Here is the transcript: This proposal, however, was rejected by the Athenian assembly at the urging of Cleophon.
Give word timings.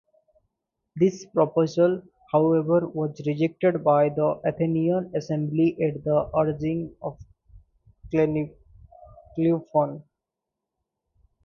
This 0.95 1.27
proposal, 1.27 2.01
however, 2.31 2.87
was 2.87 3.21
rejected 3.27 3.83
by 3.83 4.09
the 4.09 4.41
Athenian 4.43 5.11
assembly 5.15 5.77
at 5.79 6.03
the 6.03 6.27
urging 6.35 6.95
of 7.03 7.19
Cleophon. 8.11 10.01